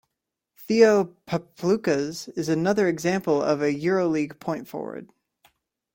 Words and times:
Theo 0.57 1.15
Papaloukas 1.27 2.35
is 2.35 2.49
another 2.49 2.87
example 2.87 3.39
of 3.39 3.61
a 3.61 3.71
Euroleague 3.71 4.39
point 4.39 4.67
forward. 4.67 5.11